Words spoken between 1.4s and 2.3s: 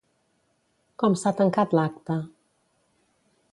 tancat l'acte?